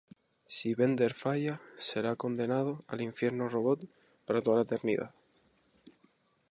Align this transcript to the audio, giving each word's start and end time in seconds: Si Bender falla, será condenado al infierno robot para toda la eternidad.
Si 0.55 0.69
Bender 0.79 1.13
falla, 1.13 1.61
será 1.77 2.15
condenado 2.15 2.83
al 2.87 3.01
infierno 3.01 3.49
robot 3.49 3.81
para 4.25 4.41
toda 4.41 4.55
la 4.55 4.61
eternidad. 4.63 5.13